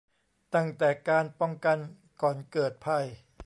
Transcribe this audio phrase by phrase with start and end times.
[0.55, 1.77] ตั้งแต่การป้องกัน
[2.21, 3.05] ก่อนเกิดภัย